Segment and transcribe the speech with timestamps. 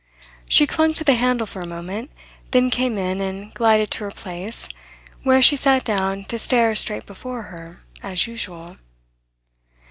[0.49, 2.09] She clung to the handle for a moment,
[2.49, 4.67] then came in and glided to her place,
[5.21, 8.77] where she sat down to stare straight before her, as usual.